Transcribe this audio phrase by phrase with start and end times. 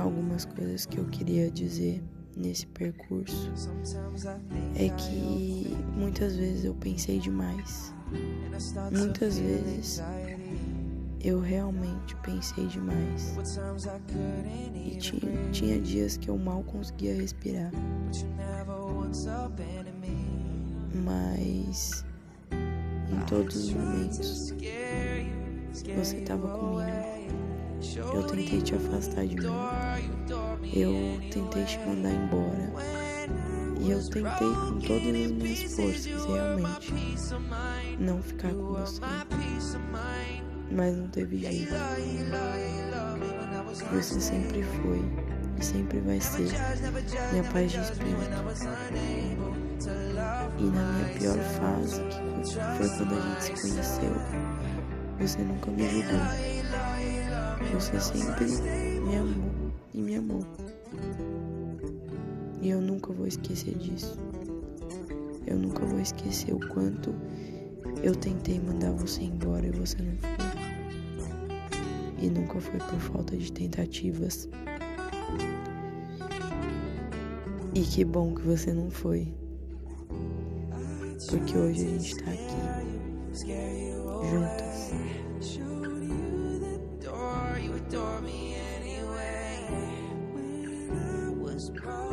[0.00, 2.02] algumas coisas que eu queria dizer
[2.36, 3.52] nesse percurso
[4.74, 7.94] é que muitas vezes eu pensei demais.
[8.92, 10.02] Muitas vezes
[11.22, 13.36] eu realmente pensei demais.
[14.74, 17.70] E tinha, tinha dias que eu mal conseguia respirar.
[21.04, 22.04] Mas
[23.10, 24.54] em todos os momentos
[25.96, 26.99] você estava comigo.
[27.96, 29.46] Eu tentei te afastar de mim.
[30.72, 32.72] Eu tentei te mandar embora.
[33.80, 36.94] E eu tentei com todas as minhas forças, realmente,
[37.98, 39.00] não ficar com você.
[40.70, 41.74] Mas não teve jeito.
[43.92, 45.02] Você sempre foi
[45.58, 46.48] e sempre vai ser
[47.32, 48.30] minha paz de espírito.
[50.58, 54.14] E na minha pior fase, que foi quando a gente se conheceu,
[55.18, 56.59] você nunca me julgou.
[57.74, 60.46] Você sempre me amou e me amou.
[62.62, 64.18] E eu nunca vou esquecer disso.
[65.46, 67.14] Eu nunca vou esquecer o quanto
[68.02, 70.30] eu tentei mandar você embora e você não foi.
[72.18, 74.48] E nunca foi por falta de tentativas.
[77.74, 79.32] E que bom que você não foi.
[81.28, 82.50] Porque hoje a gente tá aqui
[84.30, 84.90] juntas.
[91.60, 92.09] just call